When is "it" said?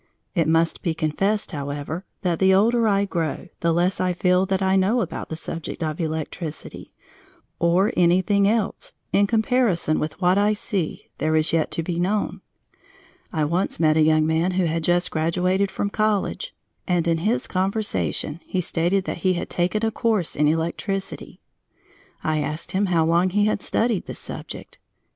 0.33-0.47